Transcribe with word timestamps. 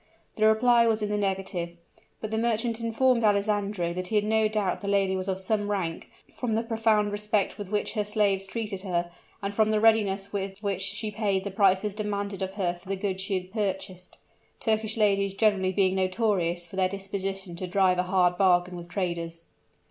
The 0.35 0.47
reply 0.47 0.87
was 0.87 1.03
in 1.03 1.09
the 1.09 1.15
negative, 1.19 1.77
but 2.21 2.31
the 2.31 2.37
merchant 2.39 2.79
informed 2.81 3.23
Alessandro 3.23 3.93
that 3.93 4.07
he 4.07 4.15
had 4.15 4.25
no 4.25 4.47
doubt 4.47 4.81
the 4.81 4.87
lady 4.89 5.15
was 5.15 5.27
of 5.27 5.37
some 5.37 5.69
rank, 5.69 6.09
from 6.33 6.55
the 6.55 6.63
profound 6.63 7.11
respect 7.11 7.59
with 7.59 7.69
which 7.69 7.93
her 7.93 8.03
slaves 8.03 8.47
treated 8.47 8.81
her, 8.81 9.11
and 9.43 9.53
from 9.53 9.69
the 9.69 9.79
readiness 9.79 10.33
with 10.33 10.63
which 10.63 10.81
she 10.81 11.11
paid 11.11 11.43
the 11.43 11.51
prices 11.51 11.93
demanded 11.93 12.41
of 12.41 12.53
her 12.53 12.73
for 12.81 12.89
the 12.89 12.95
goods 12.95 13.21
she 13.21 13.35
had 13.35 13.53
purchased, 13.53 14.17
Turkish 14.59 14.97
ladies 14.97 15.35
generally 15.35 15.71
being 15.71 15.93
notorious 15.93 16.65
for 16.65 16.77
their 16.77 16.89
disposition 16.89 17.55
to 17.57 17.67
drive 17.67 17.99
a 17.99 18.03
hard 18.09 18.39
bargain 18.39 18.75
with 18.75 18.89
traders. 18.89 19.45